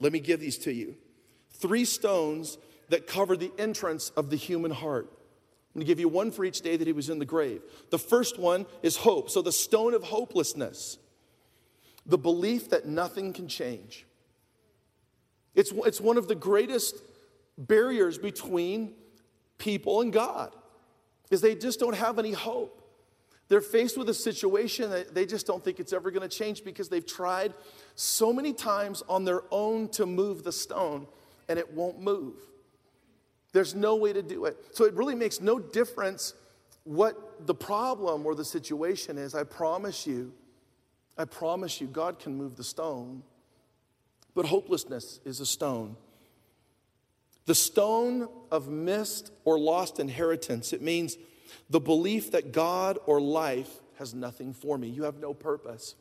[0.00, 0.96] Let me give these to you.
[1.50, 5.10] Three stones that cover the entrance of the human heart.
[5.70, 7.62] I'm going to give you one for each day that he was in the grave.
[7.90, 9.30] The first one is hope.
[9.30, 10.98] So, the stone of hopelessness,
[12.04, 14.04] the belief that nothing can change.
[15.54, 16.96] It's, it's one of the greatest
[17.56, 18.94] barriers between
[19.58, 20.56] people and God,
[21.30, 22.76] is they just don't have any hope.
[23.48, 26.64] They're faced with a situation that they just don't think it's ever going to change
[26.64, 27.52] because they've tried
[27.96, 31.06] so many times on their own to move the stone
[31.48, 32.36] and it won't move.
[33.52, 34.56] There's no way to do it.
[34.72, 36.34] So it really makes no difference
[36.84, 39.34] what the problem or the situation is.
[39.34, 40.32] I promise you,
[41.18, 43.22] I promise you, God can move the stone.
[44.34, 45.96] But hopelessness is a stone.
[47.46, 50.72] The stone of missed or lost inheritance.
[50.72, 51.16] It means
[51.68, 54.88] the belief that God or life has nothing for me.
[54.88, 55.96] You have no purpose.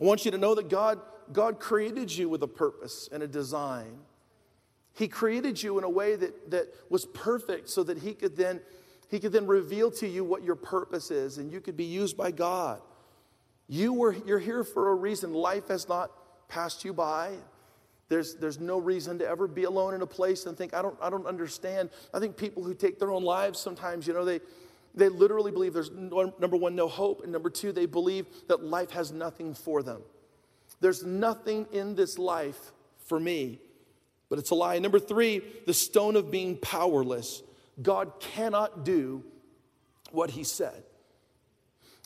[0.00, 1.00] I want you to know that God,
[1.32, 3.98] God created you with a purpose and a design.
[4.94, 8.60] He created you in a way that, that was perfect so that he could then
[9.08, 12.16] he could then reveal to you what your purpose is and you could be used
[12.16, 12.80] by God.
[13.68, 15.34] You were you're here for a reason.
[15.34, 16.10] Life has not
[16.48, 17.36] passed you by.
[18.12, 20.98] There's, there's no reason to ever be alone in a place and think, I don't,
[21.00, 21.88] I don't understand.
[22.12, 24.40] I think people who take their own lives sometimes, you know, they,
[24.94, 28.62] they literally believe there's no, number one, no hope, and number two, they believe that
[28.62, 30.02] life has nothing for them.
[30.80, 32.72] There's nothing in this life
[33.06, 33.60] for me,
[34.32, 34.78] but it's a lie.
[34.78, 37.42] Number three, the stone of being powerless.
[37.82, 39.24] God cannot do
[40.10, 40.84] what he said.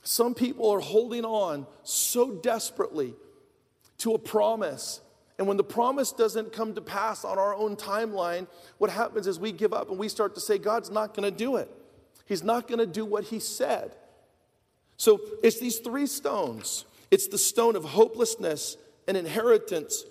[0.03, 3.15] Some people are holding on so desperately
[3.99, 5.01] to a promise.
[5.39, 9.39] And when the promise doesn't come to pass on our own timeline, what happens is
[9.39, 11.71] we give up and we start to say, God's not going to do it.
[12.25, 13.95] He's not going to do what He said.
[14.97, 20.03] So it's these three stones it's the stone of hopelessness and inheritance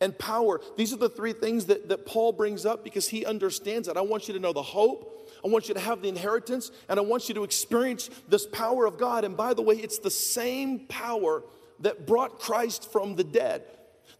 [0.00, 0.60] and power.
[0.76, 3.96] These are the three things that, that Paul brings up because he understands it.
[3.96, 6.98] I want you to know the hope, I want you to have the inheritance, and
[6.98, 9.24] I want you to experience this power of God.
[9.24, 11.42] And by the way, it's the same power
[11.80, 13.62] that brought Christ from the dead.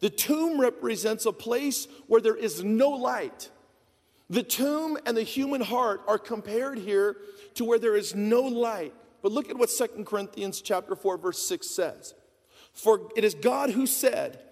[0.01, 3.51] The tomb represents a place where there is no light.
[4.29, 7.17] The tomb and the human heart are compared here
[7.55, 8.95] to where there is no light.
[9.23, 12.15] But look at what Second Corinthians chapter 4 verse 6 says.
[12.73, 14.43] For it is God who said,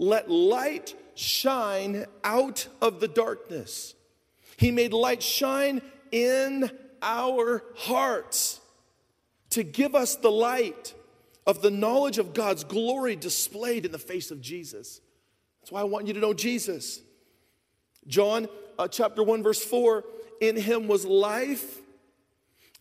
[0.00, 3.94] "Let light shine out of the darkness."
[4.56, 8.60] He made light shine in our hearts
[9.50, 10.94] to give us the light
[11.46, 15.00] of the knowledge of God's glory displayed in the face of Jesus.
[15.60, 17.00] That's why I want you to know Jesus.
[18.06, 20.04] John uh, chapter 1, verse 4
[20.40, 21.78] In him was life,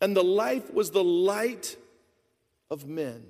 [0.01, 1.77] and the life was the light
[2.69, 3.23] of men.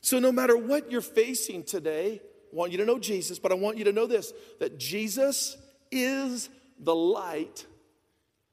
[0.00, 3.78] So, no matter what you're facing today, Want you to know Jesus, but I want
[3.78, 5.56] you to know this that Jesus
[5.90, 7.66] is the light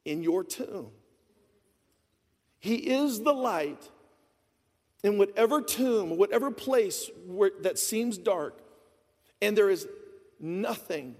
[0.04, 0.90] in your tomb.
[2.58, 3.88] He is the light
[5.02, 8.60] in whatever tomb, whatever place where, that seems dark,
[9.40, 9.86] and there is
[10.38, 11.16] nothing,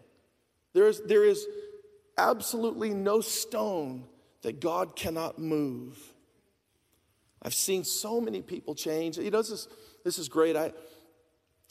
[0.75, 1.47] there is, there is
[2.18, 4.05] absolutely no stone
[4.43, 5.99] that God cannot move.
[7.43, 9.16] I've seen so many people change.
[9.16, 9.68] You know, this is,
[10.05, 10.57] this is great.
[10.57, 10.72] I,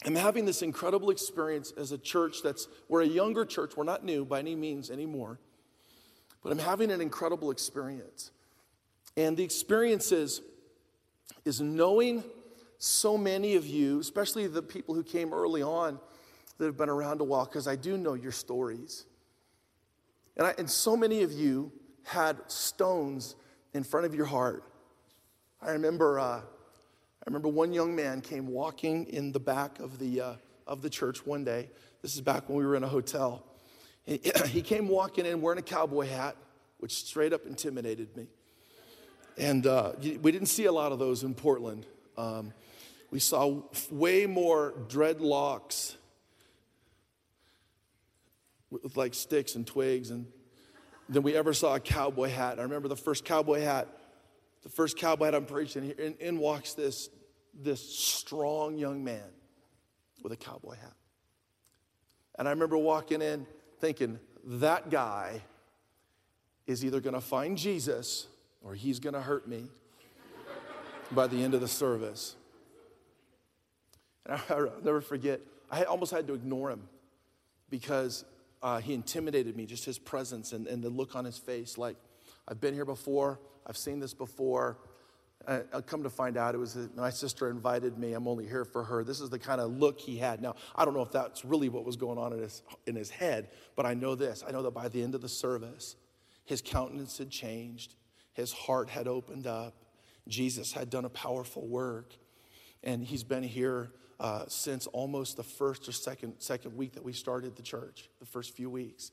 [0.05, 3.75] I'm having this incredible experience as a church that's, we're a younger church.
[3.75, 5.39] We're not new by any means anymore.
[6.41, 8.31] But I'm having an incredible experience.
[9.17, 10.41] And the experience is
[11.45, 12.23] is knowing
[12.77, 15.99] so many of you, especially the people who came early on
[16.57, 19.05] that have been around a while, because I do know your stories.
[20.37, 21.71] And, I, and so many of you
[22.03, 23.35] had stones
[23.73, 24.63] in front of your heart.
[25.61, 26.41] I remember, uh,
[27.29, 30.33] remember one young man came walking in the back of the, uh,
[30.65, 31.69] of the church one day.
[32.01, 33.45] This is back when we were in a hotel.
[34.03, 34.17] He
[34.63, 36.35] came walking in wearing a cowboy hat,
[36.79, 38.25] which straight up intimidated me.
[39.37, 41.85] And uh, we didn't see a lot of those in Portland.
[42.17, 42.51] Um,
[43.11, 43.61] we saw
[43.91, 45.95] way more dreadlocks
[48.71, 50.25] with like sticks and twigs and
[51.07, 52.57] than we ever saw a cowboy hat.
[52.57, 53.87] I remember the first cowboy hat,
[54.63, 57.09] the first cowboy hat I'm preaching, and in walks this,
[57.61, 59.29] this strong young man
[60.23, 60.93] with a cowboy hat.
[62.37, 63.45] And I remember walking in
[63.79, 65.41] thinking, that guy
[66.65, 68.27] is either gonna find Jesus
[68.61, 69.65] or he's gonna hurt me
[71.11, 72.35] by the end of the service.
[74.25, 76.87] And I'll never forget, I almost had to ignore him
[77.69, 78.25] because
[78.61, 81.77] uh, he intimidated me, just his presence and, and the look on his face.
[81.77, 81.95] Like,
[82.47, 84.77] I've been here before, I've seen this before.
[85.47, 88.13] I, I come to find out it was my sister invited me.
[88.13, 89.03] I'm only here for her.
[89.03, 90.41] This is the kind of look he had.
[90.41, 93.09] Now, I don't know if that's really what was going on in his, in his
[93.09, 94.43] head, but I know this.
[94.47, 95.95] I know that by the end of the service,
[96.45, 97.95] his countenance had changed,
[98.33, 99.75] his heart had opened up.
[100.27, 102.13] Jesus had done a powerful work,
[102.83, 107.13] and he's been here uh, since almost the first or second, second week that we
[107.13, 109.11] started the church, the first few weeks.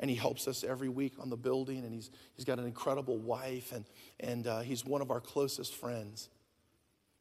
[0.00, 3.18] And he helps us every week on the building, and he's, he's got an incredible
[3.18, 3.84] wife, and,
[4.20, 6.28] and uh, he's one of our closest friends.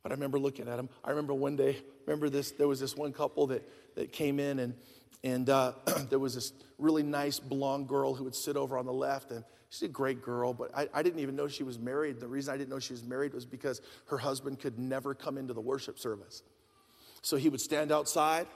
[0.03, 0.89] But I remember looking at him.
[1.03, 4.59] I remember one day, remember this, there was this one couple that, that came in,
[4.59, 4.75] and,
[5.23, 5.73] and uh,
[6.09, 9.43] there was this really nice blonde girl who would sit over on the left, and
[9.69, 12.19] she's a great girl, but I, I didn't even know she was married.
[12.19, 15.37] The reason I didn't know she was married was because her husband could never come
[15.37, 16.43] into the worship service.
[17.21, 18.47] So he would stand outside,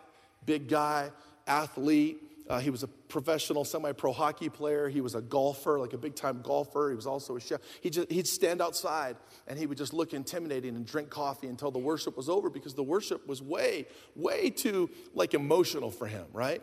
[0.45, 1.11] big guy,
[1.47, 2.19] athlete.
[2.49, 4.89] Uh, he was a professional semi pro hockey player.
[4.89, 6.89] He was a golfer, like a big time golfer.
[6.89, 7.61] He was also a chef.
[7.81, 9.15] He just, he'd stand outside
[9.47, 12.73] and he would just look intimidating and drink coffee until the worship was over because
[12.73, 13.85] the worship was way,
[14.15, 16.61] way too like emotional for him, right?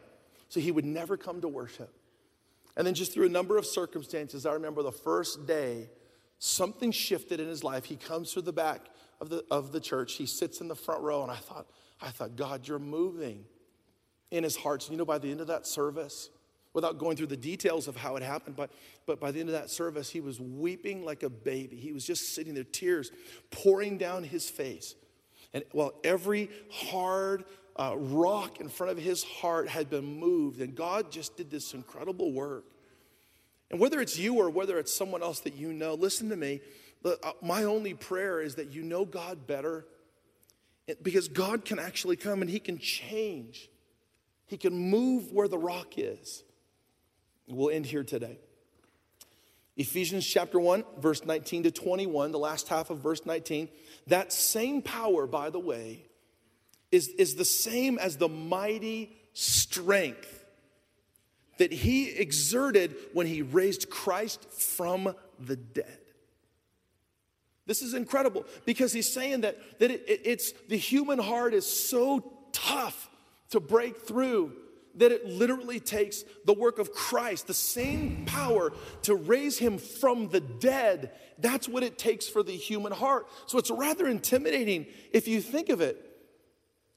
[0.48, 1.92] So he would never come to worship.
[2.76, 5.88] And then just through a number of circumstances, I remember the first day
[6.38, 7.84] something shifted in his life.
[7.84, 8.88] He comes through the back
[9.20, 10.14] of the, of the church.
[10.14, 11.66] He sits in the front row, and I thought,
[12.00, 13.44] I thought, God, you're moving
[14.30, 14.82] in his heart.
[14.82, 16.30] So, you know, by the end of that service,
[16.74, 18.70] without going through the details of how it happened, but,
[19.06, 21.76] but by the end of that service, he was weeping like a baby.
[21.76, 23.10] He was just sitting there, tears
[23.50, 24.94] pouring down his face.
[25.54, 27.44] And while every hard
[27.76, 31.72] uh, rock in front of his heart had been moved, and God just did this
[31.74, 32.64] incredible work.
[33.70, 36.60] And whether it's you or whether it's someone else that you know, listen to me.
[37.04, 39.86] Uh, my only prayer is that you know God better
[41.02, 43.68] because God can actually come and He can change,
[44.48, 46.42] He can move where the rock is.
[47.46, 48.38] We'll end here today.
[49.76, 53.68] Ephesians chapter 1, verse 19 to 21, the last half of verse 19.
[54.08, 56.04] That same power, by the way,
[56.90, 60.46] is, is the same as the mighty strength
[61.58, 65.98] that he exerted when he raised Christ from the dead.
[67.66, 71.66] This is incredible because he's saying that, that it, it, it's the human heart is
[71.66, 73.10] so tough
[73.50, 74.52] to break through
[74.98, 78.72] that it literally takes the work of Christ, the same power
[79.02, 81.12] to raise him from the dead.
[81.38, 83.28] That's what it takes for the human heart.
[83.46, 86.04] So it's rather intimidating if you think of it.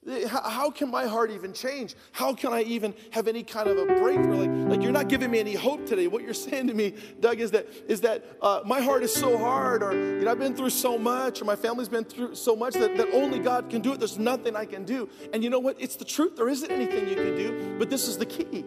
[0.04, 1.94] How can my heart even change?
[2.10, 4.46] How can I even have any kind of a breakthrough?
[4.46, 6.08] Like, like you're not giving me any hope today.
[6.08, 9.38] What you're saying to me, Doug, is that is that uh, my heart is so
[9.38, 12.56] hard, or you know, I've been through so much, or my family's been through so
[12.56, 14.00] much that, that only God can do it.
[14.00, 15.08] There's nothing I can do.
[15.32, 15.76] And you know what?
[15.80, 16.34] It's the truth.
[16.34, 18.64] There isn't anything you can do, but this is the key.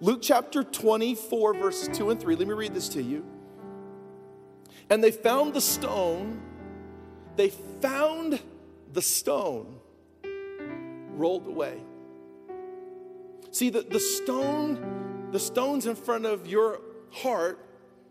[0.00, 2.34] Luke chapter 24, verses 2 and 3.
[2.36, 3.24] Let me read this to you.
[4.88, 6.40] And they found the stone,
[7.36, 8.40] they found
[8.92, 9.80] the stone
[11.16, 11.82] rolled away.
[13.50, 17.64] See, the, the stone, the stones in front of your heart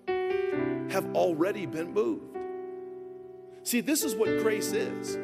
[0.08, 2.38] have already been moved.
[3.64, 5.18] See, this is what grace is.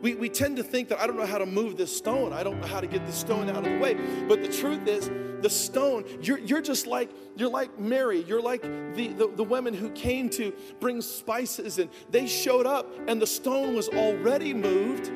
[0.00, 2.32] We, we tend to think that I don't know how to move this stone.
[2.32, 3.94] I don't know how to get the stone out of the way.
[4.28, 8.22] But the truth is, the stone, you're, you're just like, you're like Mary.
[8.22, 12.90] You're like the, the, the women who came to bring spices and they showed up
[13.08, 15.10] and the stone was already moved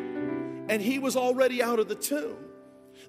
[0.68, 2.36] and he was already out of the tomb.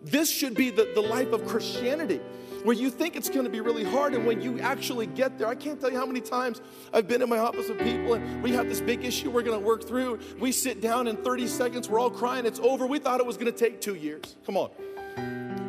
[0.02, 2.22] This should be the, the life of Christianity,
[2.64, 5.48] where you think it's going to be really hard, and when you actually get there,
[5.48, 6.62] I can't tell you how many times
[6.94, 9.60] I've been in my office with people, and we have this big issue we're going
[9.60, 10.20] to work through.
[10.40, 12.88] We sit down in 30 seconds, we're all crying, it's over.
[12.88, 14.36] We thought it was going to take two years.
[14.46, 14.70] Come on.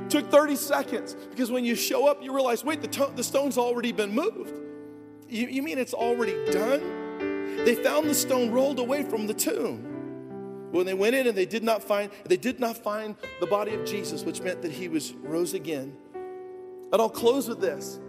[0.08, 3.56] Took 30 seconds because when you show up, you realize, wait, the, to- the stone's
[3.56, 4.58] already been moved.
[5.28, 7.64] You, you mean it's already done?
[7.64, 9.89] They found the stone rolled away from the tomb.
[10.70, 13.74] When they went in and they did not find, they did not find the body
[13.74, 15.96] of Jesus, which meant that he was rose again.
[16.92, 18.00] And I'll close with this.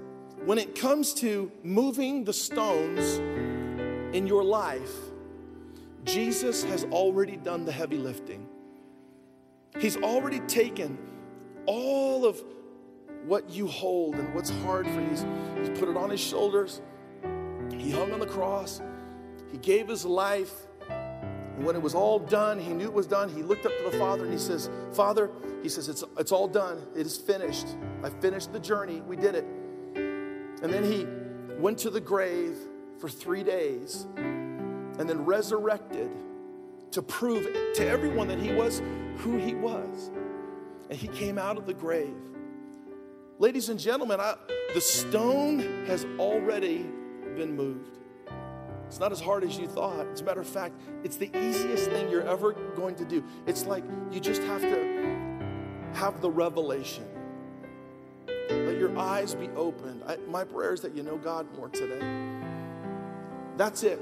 [0.45, 3.17] When it comes to moving the stones
[4.15, 4.91] in your life,
[6.03, 8.47] Jesus has already done the heavy lifting.
[9.79, 10.97] He's already taken
[11.65, 12.43] all of
[13.25, 15.09] what you hold and what's hard for you.
[15.09, 15.25] He's,
[15.59, 16.81] he's put it on his shoulders.
[17.77, 18.81] He hung on the cross.
[19.51, 20.51] He gave his life.
[21.55, 23.29] And when it was all done, he knew it was done.
[23.29, 25.29] He looked up to the Father and he says, Father,
[25.61, 26.81] he says, it's, it's all done.
[26.95, 27.67] It is finished.
[28.03, 29.01] I finished the journey.
[29.01, 29.45] We did it.
[29.95, 31.05] And then he
[31.59, 32.55] went to the grave
[32.99, 36.11] for three days and then resurrected
[36.91, 38.81] to prove to everyone that he was
[39.17, 40.11] who he was.
[40.89, 42.15] And he came out of the grave.
[43.39, 44.35] Ladies and gentlemen, I,
[44.73, 46.85] the stone has already
[47.35, 47.97] been moved.
[48.91, 50.05] It's not as hard as you thought.
[50.07, 53.23] As a matter of fact, it's the easiest thing you're ever going to do.
[53.47, 55.15] It's like you just have to
[55.93, 57.05] have the revelation.
[58.27, 60.03] Let your eyes be opened.
[60.05, 62.05] I, my prayer is that you know God more today.
[63.55, 64.01] That's it.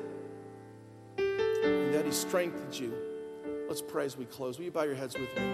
[1.19, 2.91] And that He strengthened you.
[3.67, 4.57] Let's pray as we close.
[4.57, 5.51] Will you bow your heads with me?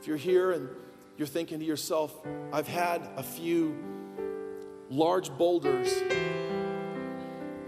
[0.00, 0.68] If you're here and
[1.16, 2.14] you're thinking to yourself,
[2.52, 3.76] I've had a few
[4.90, 5.92] large boulders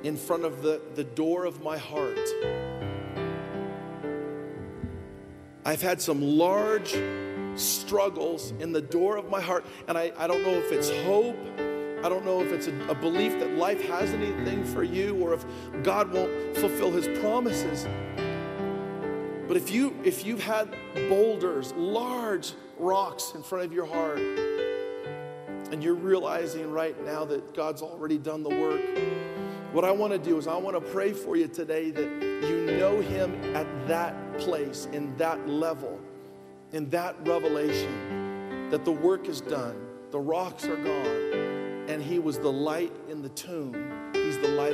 [0.02, 2.18] in front of the, the door of my heart.
[5.64, 6.96] I've had some large
[7.54, 11.36] struggles in the door of my heart, and I, I don't know if it's hope.
[12.04, 15.34] I don't know if it's a, a belief that life has anything for you or
[15.34, 15.44] if
[15.84, 17.86] God won't fulfill his promises.
[19.46, 20.74] But if you if you've had
[21.08, 27.82] boulders, large rocks in front of your heart, and you're realizing right now that God's
[27.82, 28.80] already done the work,
[29.72, 32.66] what I want to do is I want to pray for you today that you
[32.78, 35.98] know him at that place, in that level,
[36.72, 39.76] in that revelation, that the work is done,
[40.10, 44.02] the rocks are gone, and he was the light in the tomb
[44.32, 44.71] He's the light.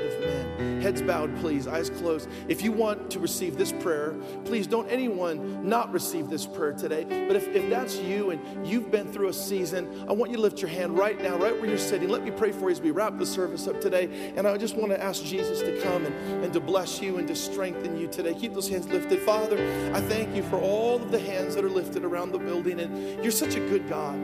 [0.89, 2.30] Heads bowed, please, eyes closed.
[2.49, 4.16] If you want to receive this prayer,
[4.47, 7.05] please don't anyone not receive this prayer today.
[7.05, 10.43] But if, if that's you and you've been through a season, I want you to
[10.43, 12.09] lift your hand right now, right where you're sitting.
[12.09, 14.32] Let me pray for you as we wrap the service up today.
[14.34, 17.28] And I just want to ask Jesus to come and, and to bless you and
[17.28, 18.32] to strengthen you today.
[18.32, 19.20] Keep those hands lifted.
[19.20, 19.59] Father,
[19.93, 22.80] I thank you for all of the hands that are lifted around the building.
[22.80, 24.18] And you're such a good God.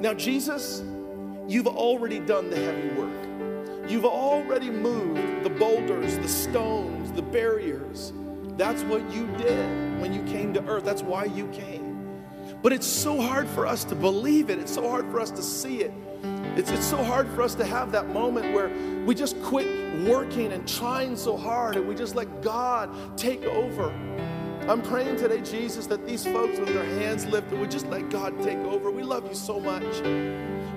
[0.00, 0.82] Now, Jesus,
[1.46, 3.29] you've already done the heavy work.
[3.90, 8.12] You've already moved the boulders, the stones, the barriers.
[8.56, 10.84] That's what you did when you came to earth.
[10.84, 12.22] That's why you came.
[12.62, 14.60] But it's so hard for us to believe it.
[14.60, 15.92] It's so hard for us to see it.
[16.56, 18.68] It's, it's so hard for us to have that moment where
[19.04, 19.66] we just quit
[20.06, 23.90] working and trying so hard and we just let God take over.
[24.68, 28.40] I'm praying today, Jesus, that these folks with their hands lifted would just let God
[28.40, 28.92] take over.
[28.92, 29.82] We love you so much.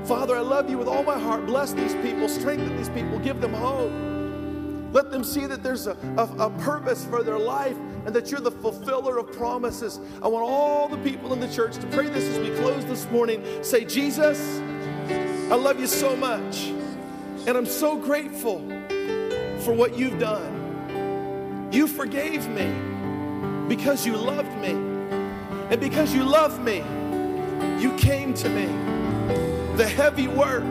[0.06, 1.46] Father, I love you with all my heart.
[1.46, 3.92] Bless these people, strengthen these people, give them hope.
[4.94, 7.76] Let them see that there's a, a, a, purpose for their life
[8.06, 10.00] and that you're the fulfiller of promises.
[10.22, 13.10] I want all the people in the church to pray this as we close this
[13.10, 13.44] morning.
[13.64, 14.60] Say, Jesus,
[15.50, 16.68] I love you so much.
[17.48, 18.60] And I'm so grateful
[19.62, 21.70] for what you've done.
[21.72, 22.72] You forgave me
[23.68, 24.72] because you loved me.
[25.72, 26.84] And because you love me,
[27.82, 28.66] you came to me.
[29.76, 30.64] The heavy work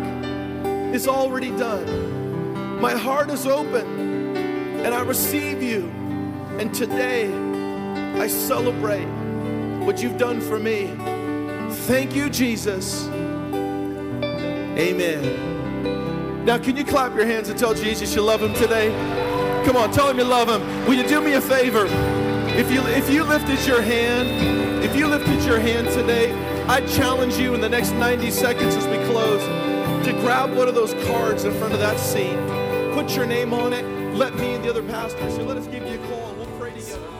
[0.94, 2.80] is already done.
[2.80, 5.88] My heart is open and I receive you.
[6.58, 7.26] And today
[8.20, 9.06] I celebrate
[9.84, 10.86] what you've done for me.
[11.86, 13.08] Thank you, Jesus.
[14.78, 16.44] Amen.
[16.44, 18.90] Now, can you clap your hands and tell Jesus you love him today?
[19.66, 20.86] Come on, tell him you love him.
[20.86, 21.86] Will you do me a favor?
[22.54, 26.30] If you if you lifted your hand, if you lifted your hand today,
[26.72, 29.44] I challenge you in the next 90 seconds as we close
[30.06, 32.34] to grab one of those cards in front of that seat,
[32.94, 33.84] put your name on it.
[34.16, 36.58] Let me and the other pastors here, let us give you a call and we'll
[36.58, 37.12] pray together.